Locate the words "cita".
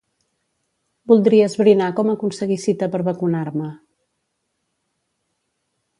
2.65-2.89